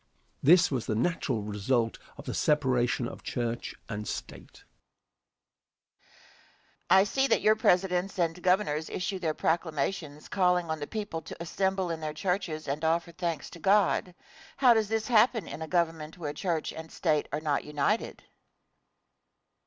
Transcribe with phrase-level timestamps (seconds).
[0.41, 4.63] This was the natural result of the separation of church and state.
[6.09, 6.87] Question.
[6.89, 11.39] I see that your Presidents and Governors issue their proclamations calling on the people to
[11.39, 14.15] assemble in their churches and offer thanks to God.
[14.57, 18.23] How does this happen in a Government where church and state are not united?